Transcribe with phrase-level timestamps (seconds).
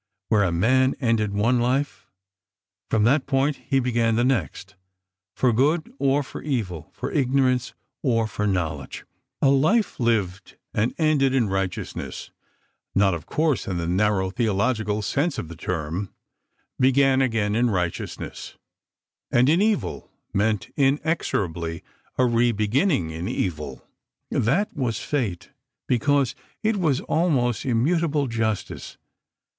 [0.29, 2.07] Where a man ended one life,
[2.89, 4.73] from that point he began the next:
[5.35, 9.05] for good or for evil, for ignorance or for knowledge.
[9.43, 12.31] A life lived and ended in righteousness
[12.95, 16.11] (not, of course, in the narrow theological sense of the term)
[16.79, 18.57] began again in righteousness,
[19.31, 21.83] and in evil meant inexorably
[22.17, 23.87] a re beginning in evil.
[24.31, 25.51] That was Fate,
[25.85, 26.33] because
[26.63, 28.97] it was also immutable Justice.